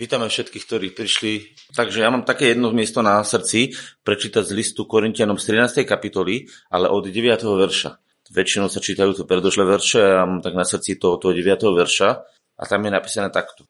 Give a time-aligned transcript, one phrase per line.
[0.00, 1.32] Vítame všetkých, ktorí prišli.
[1.76, 5.84] Takže ja mám také jedno miesto na srdci prečítať z listu Korintianom z 13.
[5.84, 7.20] kapitoly, ale od 9.
[7.44, 8.00] verša.
[8.32, 11.44] Väčšinou sa čítajú to predošlé verše a ja mám tak na srdci toho, toho 9.
[11.76, 12.08] verša
[12.56, 13.68] a tam je napísané takto.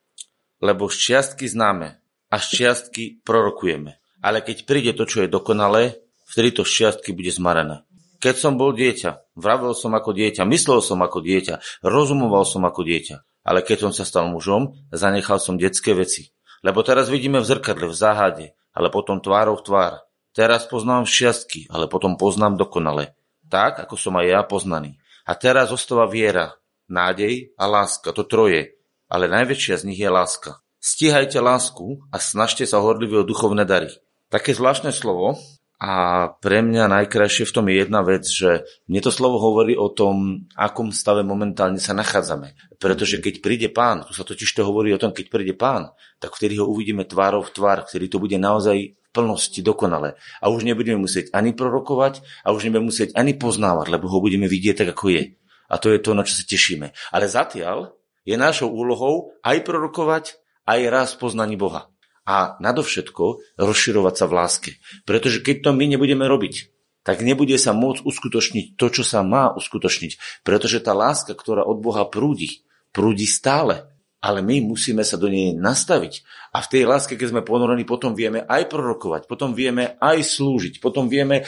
[0.62, 1.98] Lebo z čiastky známe
[2.30, 3.98] a z čiastky prorokujeme.
[4.22, 5.98] Ale keď príde to, čo je dokonalé,
[6.30, 7.82] vtedy to z čiastky bude zmarené.
[8.22, 12.86] Keď som bol dieťa, vravel som ako dieťa, myslel som ako dieťa, rozumoval som ako
[12.86, 16.32] dieťa ale keď som sa stal mužom, zanechal som detské veci.
[16.60, 19.94] Lebo teraz vidíme v zrkadle, v záhade, ale potom tvárou v tvár.
[20.30, 23.16] Teraz poznám šiastky, ale potom poznám dokonale.
[23.50, 25.00] Tak, ako som aj ja poznaný.
[25.26, 26.54] A teraz zostáva viera,
[26.86, 28.78] nádej a láska, to troje.
[29.10, 30.62] Ale najväčšia z nich je láska.
[30.78, 33.90] Stíhajte lásku a snažte sa horlivé o duchovné dary.
[34.30, 35.34] Také zvláštne slovo,
[35.80, 35.92] a
[36.36, 40.44] pre mňa najkrajšie v tom je jedna vec, že mne to slovo hovorí o tom,
[40.52, 42.52] akom stave momentálne sa nachádzame.
[42.76, 45.88] Pretože keď príde pán, tu sa totiž to hovorí o tom, keď príde pán,
[46.20, 50.20] tak vtedy ho uvidíme tvárov v tvár, vtedy to bude naozaj v plnosti dokonale.
[50.44, 54.52] A už nebudeme musieť ani prorokovať a už nebudeme musieť ani poznávať, lebo ho budeme
[54.52, 55.40] vidieť tak, ako je.
[55.72, 56.92] A to je to, na čo sa tešíme.
[57.08, 57.96] Ale zatiaľ
[58.28, 60.36] je našou úlohou aj prorokovať,
[60.68, 61.88] aj raz poznaní Boha
[62.30, 64.70] a nadovšetko rozširovať sa v láske.
[65.02, 66.70] Pretože keď to my nebudeme robiť,
[67.02, 70.44] tak nebude sa môcť uskutočniť to, čo sa má uskutočniť.
[70.46, 72.62] Pretože tá láska, ktorá od Boha prúdi,
[72.94, 73.90] prúdi stále.
[74.20, 76.22] Ale my musíme sa do nej nastaviť.
[76.52, 80.76] A v tej láske, keď sme ponorení, potom vieme aj prorokovať, potom vieme aj slúžiť,
[80.76, 81.44] potom vieme e,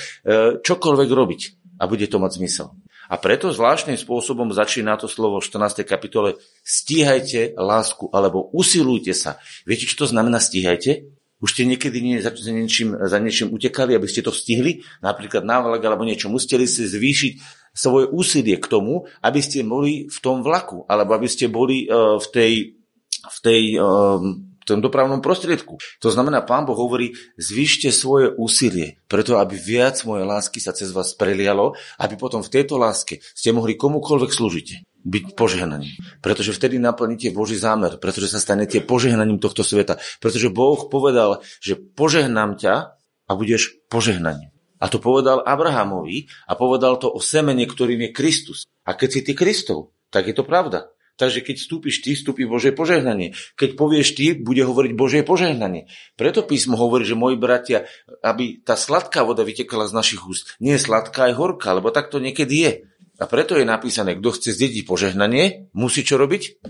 [0.57, 1.41] čokoľvek robiť.
[1.79, 2.73] A bude to mať zmysel.
[3.13, 5.85] A preto zvláštnym spôsobom začína to slovo v 14.
[5.85, 9.37] kapitole stíhajte lásku alebo usilujte sa.
[9.69, 11.13] Viete, čo to znamená stíhajte?
[11.45, 15.85] Už ste niekedy nie, za, niečím, za niečím utekali, aby ste to stihli, napríklad návlak
[15.85, 16.33] alebo niečo.
[16.33, 17.33] Museli ste zvýšiť
[17.77, 22.17] svoje úsilie k tomu, aby ste boli v tom vlaku, alebo aby ste boli uh,
[22.17, 22.53] v tej,
[23.29, 25.77] v tej v tom dopravnom prostriedku.
[26.01, 30.91] To znamená, pán Boh hovorí, zvýšte svoje úsilie, preto aby viac mojej lásky sa cez
[30.97, 34.69] vás prelialo, aby potom v tejto láske ste mohli komukoľvek slúžiť
[35.03, 35.99] byť požehnaním.
[36.23, 39.99] Pretože vtedy naplníte Boží zámer, pretože sa stanete požehnaním tohto sveta.
[40.23, 42.75] Pretože Boh povedal, že požehnám ťa
[43.27, 44.55] a budeš požehnaním.
[44.83, 48.59] A to povedal Abrahamovi a povedal to o semene, ktorým je Kristus.
[48.83, 50.91] A keď si ty Kristov, tak je to pravda.
[51.21, 53.37] Takže keď vstúpiš ty, vstúpi Božie požehnanie.
[53.61, 55.93] Keď povieš ty, bude hovoriť Božie požehnanie.
[56.17, 57.85] Preto písmo hovorí, že moji bratia,
[58.25, 60.57] aby tá sladká voda vytekala z našich úst.
[60.59, 62.73] Nie je sladká, aj horká, lebo tak to niekedy je.
[63.21, 66.65] A preto je napísané, kto chce zdediť požehnanie, musí čo robiť?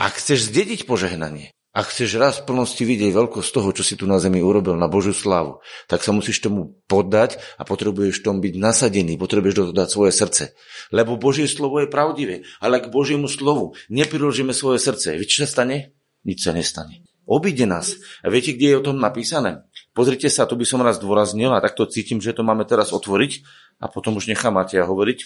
[0.00, 4.02] Ak chceš zdediť požehnanie, ak chceš raz v plnosti vidieť veľkosť toho, čo si tu
[4.10, 8.54] na zemi urobil na Božiu slávu, tak sa musíš tomu poddať a potrebuješ tom byť
[8.58, 10.44] nasadený, potrebuješ do toho dať svoje srdce.
[10.90, 15.14] Lebo Božie slovo je pravdivé, ale k Božiemu slovu nepriložíme svoje srdce.
[15.14, 15.94] Viete, čo sa stane?
[16.26, 17.06] Nič sa nestane.
[17.22, 17.94] Obíde nás.
[18.26, 19.62] A viete, kde je o tom napísané?
[19.94, 23.46] Pozrite sa, tu by som raz dôraznil a takto cítim, že to máme teraz otvoriť
[23.78, 25.18] a potom už nechám Matia hovoriť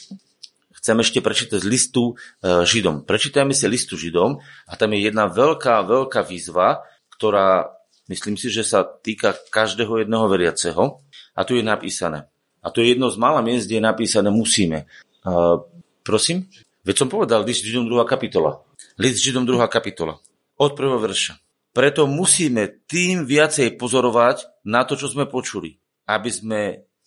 [0.84, 3.08] chcem ešte prečítať z listu e, Židom.
[3.08, 4.36] Prečítajme si listu Židom
[4.68, 7.72] a tam je jedna veľká, veľká výzva, ktorá
[8.12, 11.00] myslím si, že sa týka každého jedného veriaceho.
[11.32, 12.28] A tu je napísané.
[12.60, 14.84] A to je jedno z mála miest, kde je napísané musíme.
[15.24, 15.64] Uh,
[16.04, 16.52] prosím?
[16.84, 18.04] Veď som povedal, list Židom 2.
[18.04, 18.60] kapitola.
[19.00, 19.56] List Židom 2.
[19.72, 20.20] kapitola.
[20.60, 21.40] Od prvého verša.
[21.74, 25.74] Preto musíme tým viacej pozorovať na to, čo sme počuli,
[26.06, 26.60] aby sme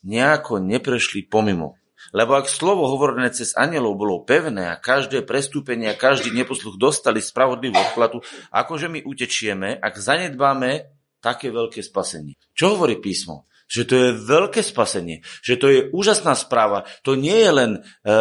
[0.03, 1.79] nejako neprešli pomimo.
[2.15, 7.19] Lebo ak slovo hovorené cez anielov bolo pevné a každé prestúpenie a každý neposluch dostali
[7.19, 12.37] spravodlivú odplatu, akože my utečieme, ak zanedbáme také veľké spasenie.
[12.53, 13.49] Čo hovorí písmo?
[13.67, 16.87] Že to je veľké spasenie, že to je úžasná správa.
[17.03, 17.71] To nie je len,
[18.07, 18.15] e,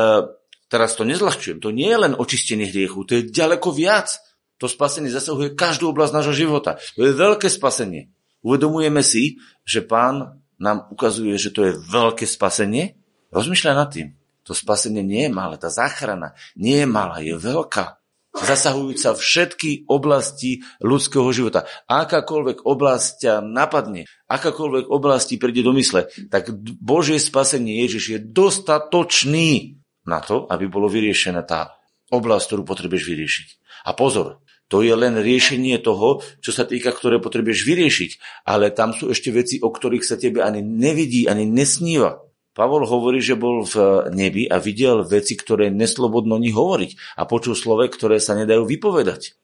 [0.66, 4.18] teraz to nezľahčujem, to nie je len očistenie hriechu, to je ďaleko viac.
[4.56, 6.80] To spasenie zasahuje každú oblasť nášho života.
[6.96, 8.10] To je veľké spasenie.
[8.40, 9.36] Uvedomujeme si,
[9.68, 12.96] že pán nám ukazuje, že to je veľké spasenie
[13.36, 14.08] Rozmýšľaj nad tým.
[14.48, 18.00] To spasenie nie je malé, tá záchrana nie je malá, je veľká.
[18.36, 21.64] Zasahujúca všetky oblasti ľudského života.
[21.88, 29.80] Akákoľvek oblasť ťa napadne, akákoľvek oblasti príde do mysle, tak Božie spasenie Ježiš je dostatočný
[30.04, 31.76] na to, aby bolo vyriešená tá
[32.12, 33.48] oblasť, ktorú potrebuješ vyriešiť.
[33.88, 38.10] A pozor, to je len riešenie toho, čo sa týka, ktoré potrebuješ vyriešiť.
[38.50, 42.25] Ale tam sú ešte veci, o ktorých sa tebe ani nevidí, ani nesníva.
[42.56, 47.52] Pavol hovorí, že bol v nebi a videl veci, ktoré neslobodno ni hovoriť a počul
[47.52, 49.36] slove, ktoré sa nedajú vypovedať.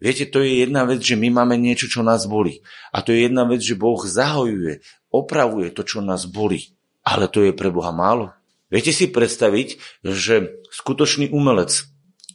[0.00, 2.64] Viete, to je jedna vec, že my máme niečo, čo nás boli.
[2.94, 4.80] A to je jedna vec, že Boh zahojuje,
[5.12, 6.72] opravuje to, čo nás boli.
[7.04, 8.32] Ale to je pre Boha málo.
[8.72, 11.84] Viete si predstaviť, že skutočný umelec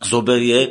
[0.03, 0.69] zoberie e,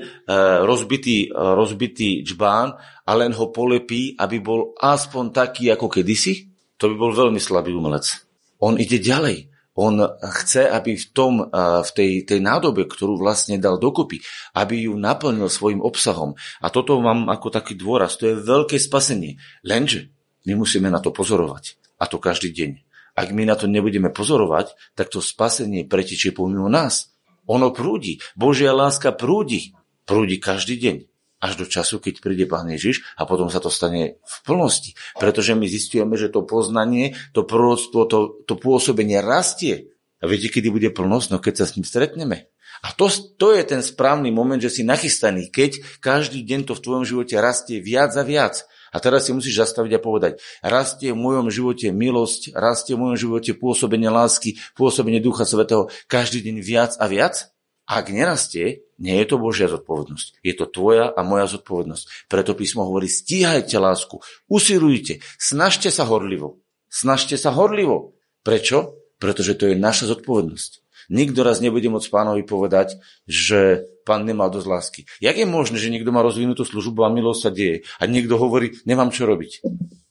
[0.62, 6.92] rozbitý, e, rozbitý čbán a len ho polepí, aby bol aspoň taký ako kedysi, to
[6.92, 8.31] by bol veľmi slabý umelec.
[8.62, 9.50] On ide ďalej.
[9.72, 14.20] On chce, aby v, tom, v tej, tej nádobe, ktorú vlastne dal dokopy,
[14.52, 16.36] aby ju naplnil svojim obsahom.
[16.60, 18.20] A toto mám ako taký dôraz.
[18.20, 19.40] To je veľké spasenie.
[19.64, 20.12] Lenže
[20.44, 21.80] my musíme na to pozorovať.
[21.98, 22.70] A to každý deň.
[23.16, 27.12] Ak my na to nebudeme pozorovať, tak to spasenie pretečie pomimo nás.
[27.48, 28.20] Ono prúdi.
[28.36, 29.72] Božia láska prúdi.
[30.04, 31.11] Prúdi každý deň
[31.42, 34.94] až do času, keď príde Pán Ježiš a potom sa to stane v plnosti.
[35.18, 39.90] Pretože my zistujeme, že to poznanie, to proroctvo, to, to pôsobenie rastie.
[40.22, 41.34] A viete, kedy bude plnosť?
[41.34, 42.46] No keď sa s ním stretneme.
[42.82, 46.82] A to, to je ten správny moment, že si nachystaný, keď každý deň to v
[46.82, 48.64] tvojom živote rastie viac a viac.
[48.92, 53.16] A teraz si musíš zastaviť a povedať, rastie v mojom živote milosť, rastie v mojom
[53.16, 57.51] živote pôsobenie lásky, pôsobenie Ducha Svetého každý deň viac a viac?
[57.92, 60.40] Ak nerastie, nie je to Božia zodpovednosť.
[60.40, 62.24] Je to tvoja a moja zodpovednosť.
[62.24, 64.16] Preto písmo hovorí, stíhajte lásku,
[64.48, 66.64] usilujte, snažte sa horlivo.
[66.88, 68.16] Snažte sa horlivo.
[68.40, 68.96] Prečo?
[69.20, 70.80] Pretože to je naša zodpovednosť.
[71.12, 72.96] Nikto raz nebude môcť pánovi povedať,
[73.28, 75.00] že pán nemal dosť lásky.
[75.20, 78.80] Jak je možné, že niekto má rozvinutú službu a milosť sa deje a niekto hovorí,
[78.88, 79.60] nemám čo robiť?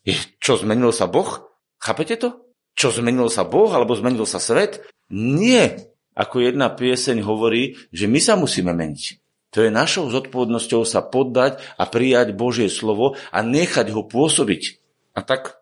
[0.06, 1.50] Je, čo, zmenil sa Boh?
[1.81, 2.45] Chápete to?
[2.78, 4.86] Čo, zmenil sa Boh alebo zmenil sa svet?
[5.10, 5.91] Nie
[6.21, 9.18] ako jedna pieseň hovorí, že my sa musíme meniť.
[9.57, 14.79] To je našou zodpovednosťou sa poddať a prijať Božie slovo a nechať ho pôsobiť.
[15.18, 15.59] A tak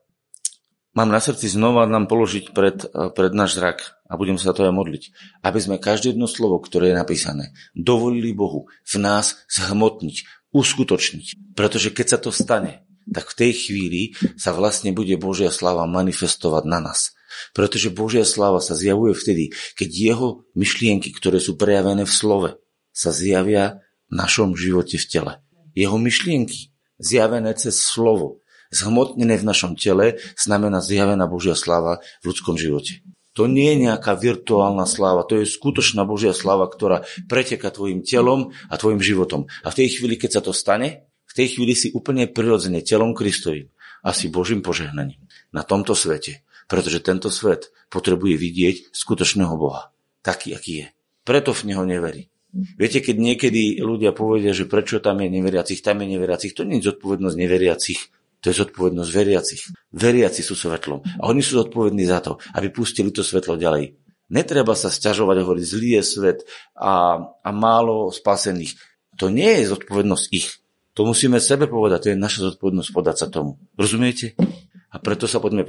[0.93, 2.85] mám na srdci znova nám položiť pred,
[3.15, 5.03] pred náš zrak a budem sa to aj modliť,
[5.41, 11.57] aby sme každé jedno slovo, ktoré je napísané, dovolili Bohu v nás zhmotniť, uskutočniť.
[11.57, 14.01] Pretože keď sa to stane, tak v tej chvíli
[14.37, 17.17] sa vlastne bude Božia sláva manifestovať na nás.
[17.53, 22.49] Pretože Božia sláva sa zjavuje vtedy, keď jeho myšlienky, ktoré sú prejavené v slove,
[22.89, 25.33] sa zjavia v našom živote v tele.
[25.77, 28.41] Jeho myšlienky, zjavené cez slovo,
[28.73, 33.01] zhmotnené v našom tele, znamená zjavená Božia sláva v ľudskom živote.
[33.37, 38.51] To nie je nejaká virtuálna sláva, to je skutočná Božia sláva, ktorá preteka tvojim telom
[38.67, 39.47] a tvojim životom.
[39.63, 43.13] A v tej chvíli, keď sa to stane, v tej chvíli si úplne prirodzene telom
[43.13, 43.69] Kristovým
[44.03, 45.21] a si Božím požehnaním
[45.53, 49.89] na tomto svete pretože tento svet potrebuje vidieť skutočného Boha,
[50.21, 50.87] taký, aký je.
[51.25, 52.29] Preto v Neho neverí.
[52.49, 56.81] Viete, keď niekedy ľudia povedia, že prečo tam je neveriacich, tam je neveriacich, to nie
[56.81, 57.99] je zodpovednosť neveriacich,
[58.41, 59.61] to je zodpovednosť veriacich.
[59.93, 63.93] Veriaci sú svetlom a oni sú zodpovední za to, aby pustili to svetlo ďalej.
[64.29, 66.39] Netreba sa sťažovať a hovoriť, zlý je svet
[66.77, 68.77] a, a málo spasených.
[69.17, 70.61] To nie je zodpovednosť ich.
[70.97, 73.61] To musíme sebe povedať, to je naša zodpovednosť podať sa tomu.
[73.77, 74.33] Rozumiete?
[74.89, 75.65] A preto sa poďme